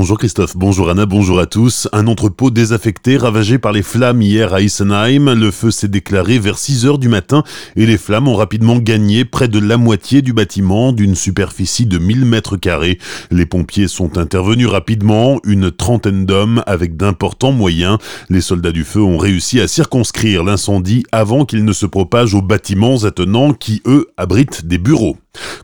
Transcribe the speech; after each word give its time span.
Bonjour 0.00 0.16
Christophe, 0.16 0.56
bonjour 0.56 0.90
Anna, 0.90 1.06
bonjour 1.06 1.40
à 1.40 1.46
tous. 1.46 1.88
Un 1.90 2.06
entrepôt 2.06 2.52
désaffecté 2.52 3.16
ravagé 3.16 3.58
par 3.58 3.72
les 3.72 3.82
flammes 3.82 4.22
hier 4.22 4.54
à 4.54 4.60
Isenheim. 4.60 5.34
Le 5.34 5.50
feu 5.50 5.72
s'est 5.72 5.88
déclaré 5.88 6.38
vers 6.38 6.56
6 6.56 6.86
heures 6.86 6.98
du 6.98 7.08
matin 7.08 7.42
et 7.74 7.84
les 7.84 7.98
flammes 7.98 8.28
ont 8.28 8.36
rapidement 8.36 8.76
gagné 8.76 9.24
près 9.24 9.48
de 9.48 9.58
la 9.58 9.76
moitié 9.76 10.22
du 10.22 10.32
bâtiment 10.32 10.92
d'une 10.92 11.16
superficie 11.16 11.84
de 11.84 11.98
1000 11.98 12.26
mètres 12.26 12.56
carrés. 12.56 13.00
Les 13.32 13.44
pompiers 13.44 13.88
sont 13.88 14.18
intervenus 14.18 14.68
rapidement, 14.68 15.40
une 15.42 15.72
trentaine 15.72 16.26
d'hommes 16.26 16.62
avec 16.68 16.96
d'importants 16.96 17.50
moyens. 17.50 17.98
Les 18.30 18.40
soldats 18.40 18.70
du 18.70 18.84
feu 18.84 19.02
ont 19.02 19.18
réussi 19.18 19.60
à 19.60 19.66
circonscrire 19.66 20.44
l'incendie 20.44 21.02
avant 21.10 21.44
qu'il 21.44 21.64
ne 21.64 21.72
se 21.72 21.86
propage 21.86 22.34
aux 22.34 22.42
bâtiments 22.42 23.02
attenants 23.02 23.52
qui, 23.52 23.82
eux, 23.84 24.06
abritent 24.16 24.64
des 24.64 24.78
bureaux. 24.78 25.16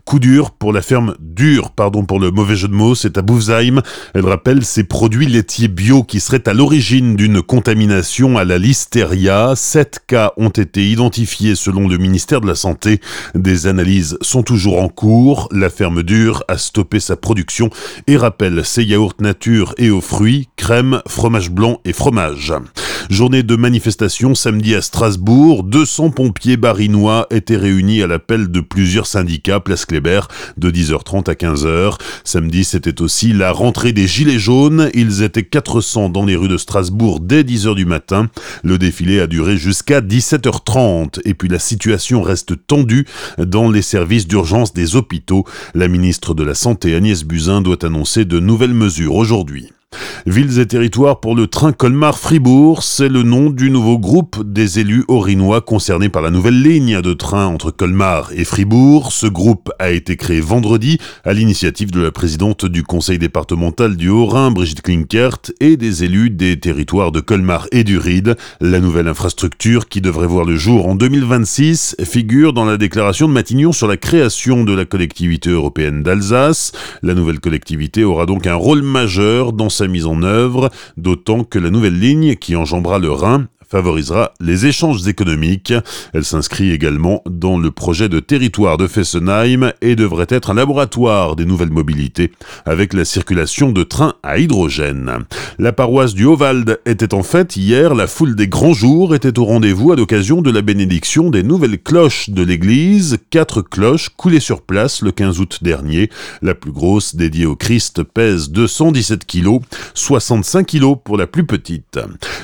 Coup 0.05 0.19
dur 0.19 0.51
pour 0.51 0.73
la 0.73 0.83
ferme 0.83 1.17
dure, 1.19 1.71
pardon 1.71 2.05
pour 2.05 2.21
le 2.21 2.31
mauvais 2.31 2.57
jeu 2.57 2.69
de 2.69 2.75
mots, 2.75 2.95
c'est 2.95 3.17
à 3.17 3.23
Bouvsheim. 3.23 3.81
Elle 4.15 4.27
rappelle 4.27 4.65
ces 4.65 4.85
produits 4.85 5.27
laitiers 5.27 5.69
bio 5.69 6.03
qui 6.03 6.21
seraient 6.21 6.47
à 6.47 6.53
l'origine 6.53 7.17
d'une 7.17 7.43
contamination 7.43 8.37
à 8.37 8.45
la 8.45 8.59
listeria. 8.59 9.55
Sept 9.57 10.01
cas 10.07 10.33
ont 10.37 10.51
été 10.51 10.87
identifiés 10.89 11.55
selon 11.55 11.89
le 11.89 11.97
ministère 11.97 12.43
de 12.43 12.47
la 12.47 12.55
Santé. 12.55 13.01
Des 13.35 13.67
analyses 13.67 14.19
sont 14.21 14.43
toujours 14.43 14.81
en 14.81 14.89
cours. 14.89 15.49
La 15.51 15.71
ferme 15.71 16.03
dure 16.03 16.45
a 16.49 16.59
stoppé 16.59 17.01
sa 17.01 17.17
production 17.17 17.71
et 18.07 18.17
rappelle 18.17 18.65
ses 18.65 18.85
yaourts 18.85 19.15
nature 19.21 19.75
et 19.79 19.91
aux 19.91 20.03
fruits, 20.03 20.49
crème, 20.57 21.01
fromage 21.07 21.51
blanc 21.51 21.81
et 21.85 21.93
fromage. 21.93 22.53
Journée 23.11 23.43
de 23.43 23.55
manifestation 23.55 24.35
samedi 24.35 24.75
à 24.75 24.81
Strasbourg. 24.81 25.63
200 25.63 26.11
pompiers 26.11 26.57
barinois 26.57 27.27
étaient 27.31 27.57
réunis 27.57 28.03
à 28.03 28.07
l'appel 28.07 28.49
de 28.49 28.61
plusieurs 28.61 29.07
syndicats, 29.07 29.61
place 29.61 29.85
Kléber, 29.85 30.23
de 30.57 30.71
10h30 30.71 31.29
à 31.31 31.35
15h. 31.35 31.99
Samedi, 32.25 32.65
c'était 32.65 33.03
aussi 33.03 33.35
la 33.35 33.53
rentrée 33.53 33.93
des 33.93 34.07
Gilets 34.07 34.39
jaunes. 34.39 34.91
Ils 34.95 35.23
étaient 35.23 35.43
400 35.43 36.09
dans 36.09 36.25
les 36.25 36.35
rues 36.35 36.49
de 36.49 36.57
Strasbourg 36.57 37.21
dès 37.21 37.43
10h 37.43 37.75
du 37.75 37.85
matin. 37.85 38.31
Le 38.63 38.79
défilé 38.79 39.21
a 39.21 39.27
duré 39.27 39.59
jusqu'à 39.59 40.01
17h30. 40.01 41.21
Et 41.27 41.35
puis 41.35 41.49
la 41.49 41.59
situation 41.59 42.23
reste 42.23 42.67
tendue 42.67 43.07
dans 43.39 43.71
les 43.71 43.83
services 43.83 44.27
d'urgence 44.27 44.73
des 44.73 44.97
hôpitaux. 44.97 45.45
La 45.75 45.89
ministre 45.89 46.33
de 46.33 46.43
la 46.43 46.55
Santé, 46.55 46.95
Agnès 46.95 47.23
Buzyn, 47.25 47.61
doit 47.61 47.85
annoncer 47.85 48.25
de 48.25 48.41
nouvelles 48.41 48.75
mesures 48.75 49.15
aujourd'hui. 49.15 49.74
Villes 50.27 50.59
et 50.59 50.67
territoires 50.67 51.21
pour 51.21 51.35
le 51.35 51.47
train 51.47 51.73
Colmar-Fribourg, 51.73 52.83
c'est 52.83 53.09
le 53.09 53.23
nom 53.23 53.51
du 53.51 53.71
nouveau 53.71 53.99
groupe 53.99 54.43
des 54.45 54.79
élus 54.79 55.05
orinois 55.09 55.61
concernés 55.61 56.09
par 56.09 56.23
la 56.23 56.31
nouvelle 56.31 56.63
ligne 56.63 57.01
de 57.01 57.13
train 57.13 57.47
entre 57.47 57.71
Colmar 57.71 58.31
et 58.35 58.45
Fribourg. 58.45 59.13
Ce 59.13 59.27
groupe 59.27 59.71
a 59.79 59.91
été 59.91 60.17
créé 60.17 60.41
vendredi 60.41 60.99
à 61.25 61.33
l'initiative 61.33 61.91
de 61.91 62.01
la 62.01 62.11
présidente 62.11 62.65
du 62.65 62.83
conseil 62.83 63.19
départemental 63.19 63.97
du 63.97 64.09
Haut-Rhin, 64.09 64.51
Brigitte 64.51 64.83
Klinkert, 64.83 65.39
et 65.61 65.77
des 65.77 66.05
élus 66.05 66.31
des 66.31 66.59
territoires 66.59 67.13
de 67.13 67.21
Colmar 67.21 67.67
et 67.73 67.85
du 67.85 67.99
Ride. 67.99 68.37
La 68.61 68.81
nouvelle 68.81 69.09
infrastructure, 69.09 69.89
qui 69.89 70.01
devrait 70.01 70.27
voir 70.27 70.45
le 70.45 70.57
jour 70.57 70.87
en 70.87 70.95
2026, 70.95 71.97
figure 72.05 72.53
dans 72.53 72.65
la 72.65 72.77
déclaration 72.77 73.29
de 73.29 73.33
Matignon 73.33 73.73
sur 73.73 73.87
la 73.87 73.97
création 73.97 74.65
de 74.65 74.73
la 74.73 74.85
collectivité 74.85 75.51
européenne 75.51 76.03
d'Alsace. 76.03 76.73
La 77.03 77.15
nouvelle 77.15 77.41
collectivité 77.41 78.05
aura 78.05 78.27
donc 78.27 78.47
un 78.47 78.55
rôle 78.55 78.83
majeur 78.83 79.53
dans 79.53 79.69
mise 79.89 80.07
en 80.07 80.23
œuvre, 80.23 80.71
d'autant 80.97 81.45
que 81.45 81.59
la 81.59 81.71
nouvelle 81.71 81.99
ligne 81.99 82.37
qui 82.37 82.57
enjambera 82.57 82.99
le 82.99 83.11
Rhin 83.11 83.49
favorisera 83.69 84.33
les 84.41 84.67
échanges 84.67 85.07
économiques. 85.07 85.73
Elle 86.13 86.25
s'inscrit 86.25 86.71
également 86.71 87.23
dans 87.27 87.59
le 87.59 87.71
projet 87.71 88.09
de 88.09 88.21
territoire 88.21 88.77
de 88.77 88.87
Fessenheim 88.87 89.73
et 89.81 89.97
devrait 89.97 90.27
être 90.29 90.51
un 90.51 90.55
laboratoire 90.55 91.37
des 91.37 91.45
nouvelles 91.45 91.71
mobilités 91.71 92.33
avec 92.65 92.93
la 92.93 93.05
circulation 93.05 93.73
de 93.73 93.83
trains 93.83 94.15
à 94.23 94.39
hydrogène. 94.39 95.25
La 95.59 95.73
paroisse 95.73 96.15
du 96.15 96.25
Hauwald 96.25 96.79
était 96.87 97.15
en 97.15 97.23
fête 97.23 97.57
hier, 97.57 97.95
la 97.95 98.07
foule 98.07 98.37
des 98.37 98.49
grands 98.49 98.75
jours 98.75 99.15
était 99.15 99.39
au 99.39 99.45
rendez-vous 99.45 99.93
à 99.93 99.97
l'occasion 99.97 100.43
de 100.43 100.51
la 100.51 100.63
bénédiction 100.63 101.31
des 101.31 101.43
nouvelles 101.43 101.81
cloches 101.81 102.31
de 102.31 102.43
l'église, 102.43 103.19
quatre 103.31 103.63
cloches 103.63 104.11
coulées 104.17 104.41
sur 104.41 104.63
place 104.63 105.03
le 105.03 105.13
15 105.13 105.41
août 105.41 105.59
dernier. 105.63 106.11
La 106.43 106.55
plus 106.55 106.73
grosse 106.73 107.17
dédiée 107.17 107.47
au 107.47 107.57
Christ 107.57 108.03
pèse 108.03 108.51
217 108.51 109.25
kg, 109.27 109.61
65 109.95 110.67
kg 110.67 110.95
pour 111.03 111.17
la 111.17 111.27
plus 111.27 111.47
petite. 111.47 111.99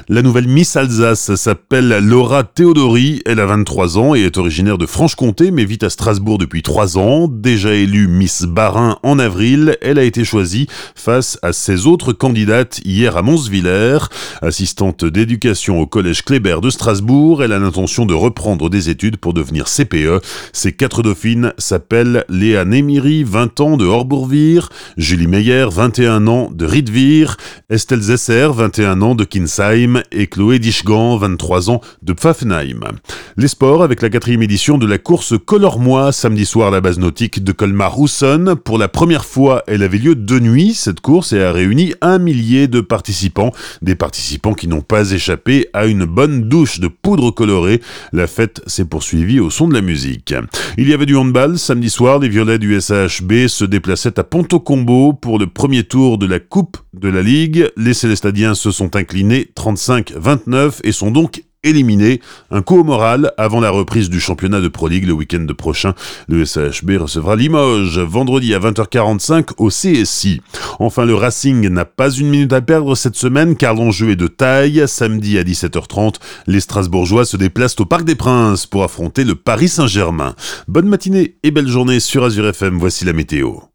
La 0.08 0.22
nouvelle 0.22 0.48
Miss 0.48 0.76
Alsace 0.76 1.09
s'appelle 1.14 1.98
Laura 2.02 2.44
Théodori. 2.44 3.22
Elle 3.26 3.40
a 3.40 3.46
23 3.46 3.98
ans 3.98 4.14
et 4.14 4.22
est 4.22 4.38
originaire 4.38 4.78
de 4.78 4.86
Franche-Comté, 4.86 5.50
mais 5.50 5.64
vit 5.64 5.78
à 5.82 5.90
Strasbourg 5.90 6.38
depuis 6.38 6.62
3 6.62 6.98
ans. 6.98 7.28
Déjà 7.28 7.72
élue 7.72 8.08
Miss 8.08 8.42
Barin 8.42 8.98
en 9.02 9.18
avril, 9.18 9.76
elle 9.82 9.98
a 9.98 10.04
été 10.04 10.24
choisie 10.24 10.66
face 10.94 11.38
à 11.42 11.52
ses 11.52 11.86
autres 11.86 12.12
candidates 12.12 12.80
hier 12.84 13.16
à 13.16 13.22
Monsviller. 13.22 13.98
Assistante 14.42 15.04
d'éducation 15.04 15.80
au 15.80 15.86
collège 15.86 16.22
Kléber 16.22 16.60
de 16.60 16.70
Strasbourg, 16.70 17.42
elle 17.42 17.52
a 17.52 17.58
l'intention 17.58 18.06
de 18.06 18.14
reprendre 18.14 18.70
des 18.70 18.88
études 18.88 19.16
pour 19.16 19.32
devenir 19.32 19.66
CPE. 19.66 20.22
Ses 20.52 20.72
quatre 20.72 21.02
dauphines 21.02 21.52
s'appellent 21.58 22.24
Léa 22.28 22.64
Némiri, 22.64 23.24
20 23.24 23.60
ans 23.60 23.76
de 23.76 23.84
Horbourvire, 23.84 24.68
Julie 24.96 25.26
Meyer, 25.26 25.66
21 25.70 26.26
ans 26.26 26.50
de 26.52 26.66
Riedvir, 26.66 27.36
Estelle 27.68 28.02
Zesser, 28.02 28.48
21 28.54 29.02
ans 29.02 29.14
de 29.14 29.24
Kinsheim 29.24 30.02
et 30.12 30.26
Chloé 30.26 30.58
Dichgan, 30.58 30.99
23 31.00 31.70
ans, 31.70 31.80
de 32.02 32.12
Pfaffenheim. 32.12 32.80
Les 33.36 33.48
sports 33.48 33.82
avec 33.82 34.02
la 34.02 34.10
quatrième 34.10 34.42
édition 34.42 34.78
de 34.78 34.86
la 34.86 34.98
course 34.98 35.34
Color-moi, 35.44 36.12
samedi 36.12 36.44
soir 36.44 36.68
à 36.68 36.70
la 36.70 36.80
base 36.80 36.98
nautique 36.98 37.42
de 37.42 37.52
Colmar-Housson. 37.52 38.56
Pour 38.64 38.78
la 38.78 38.88
première 38.88 39.24
fois, 39.24 39.62
elle 39.66 39.82
avait 39.82 39.98
lieu 39.98 40.14
de 40.14 40.38
nuit, 40.38 40.74
cette 40.74 41.00
course, 41.00 41.32
et 41.32 41.42
a 41.42 41.52
réuni 41.52 41.94
un 42.00 42.18
millier 42.18 42.68
de 42.68 42.80
participants. 42.80 43.52
Des 43.82 43.94
participants 43.94 44.54
qui 44.54 44.68
n'ont 44.68 44.82
pas 44.82 45.10
échappé 45.12 45.68
à 45.72 45.86
une 45.86 46.04
bonne 46.04 46.48
douche 46.48 46.80
de 46.80 46.88
poudre 46.88 47.30
colorée. 47.30 47.80
La 48.12 48.26
fête 48.26 48.62
s'est 48.66 48.84
poursuivie 48.84 49.40
au 49.40 49.50
son 49.50 49.68
de 49.68 49.74
la 49.74 49.80
musique. 49.80 50.34
Il 50.78 50.88
y 50.88 50.94
avait 50.94 51.06
du 51.06 51.16
handball. 51.16 51.58
Samedi 51.58 51.90
soir, 51.90 52.18
les 52.18 52.28
violets 52.28 52.58
du 52.58 52.80
SAHB 52.80 53.48
se 53.48 53.64
déplaçaient 53.64 54.18
à 54.18 54.24
Ponto 54.24 54.60
Combo 54.60 55.12
pour 55.12 55.38
le 55.38 55.46
premier 55.46 55.84
tour 55.84 56.18
de 56.18 56.26
la 56.26 56.40
Coupe 56.40 56.76
de 56.94 57.08
la 57.08 57.22
Ligue. 57.22 57.68
Les 57.76 57.94
Célestadiens 57.94 58.54
se 58.54 58.70
sont 58.70 58.96
inclinés 58.96 59.50
35-29 59.56 60.80
et 60.84 60.92
sont 60.92 61.10
donc 61.10 61.42
éliminés. 61.62 62.20
Un 62.50 62.62
coup 62.62 62.80
au 62.80 62.84
moral 62.84 63.32
avant 63.36 63.60
la 63.60 63.70
reprise 63.70 64.08
du 64.08 64.20
championnat 64.20 64.60
de 64.60 64.68
Pro 64.68 64.88
League 64.88 65.06
le 65.06 65.12
week-end 65.12 65.46
prochain. 65.56 65.94
Le 66.28 66.44
SHB 66.44 66.92
recevra 66.98 67.36
Limoges 67.36 67.98
vendredi 67.98 68.54
à 68.54 68.58
20h45 68.58 69.50
au 69.58 69.68
CSI. 69.68 70.40
Enfin, 70.78 71.04
le 71.04 71.14
Racing 71.14 71.68
n'a 71.68 71.84
pas 71.84 72.10
une 72.10 72.30
minute 72.30 72.52
à 72.52 72.60
perdre 72.60 72.94
cette 72.94 73.16
semaine 73.16 73.56
car 73.56 73.74
l'enjeu 73.74 74.10
est 74.10 74.16
de 74.16 74.26
taille. 74.26 74.84
Samedi 74.86 75.38
à 75.38 75.42
17h30, 75.42 76.16
les 76.46 76.60
Strasbourgeois 76.60 77.24
se 77.24 77.36
déplacent 77.36 77.80
au 77.80 77.86
Parc 77.86 78.04
des 78.04 78.14
Princes 78.14 78.66
pour 78.66 78.82
affronter 78.82 79.24
le 79.24 79.34
Paris 79.34 79.68
Saint-Germain. 79.68 80.34
Bonne 80.68 80.88
matinée 80.88 81.36
et 81.42 81.50
belle 81.50 81.68
journée 81.68 82.00
sur 82.00 82.24
Azure 82.24 82.48
FM. 82.48 82.78
Voici 82.78 83.04
la 83.04 83.12
météo. 83.12 83.69